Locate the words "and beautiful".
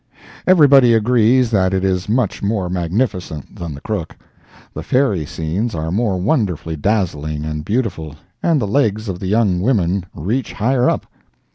7.45-8.15